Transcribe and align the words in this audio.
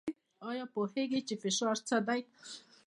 ایا 0.49 0.65
پوهیږئ 0.73 1.21
چې 1.27 1.35
فشار 1.43 1.77
څه 1.87 1.97
دی؟ 2.07 2.21